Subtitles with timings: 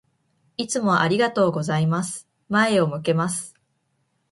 [0.57, 2.27] いつもありがとうございます。
[2.49, 3.53] 前を向けます。